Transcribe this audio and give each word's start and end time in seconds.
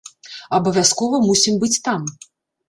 Абавязкова 0.59 1.17
мусім 1.27 1.61
быць 1.65 1.73
там! 1.91 2.01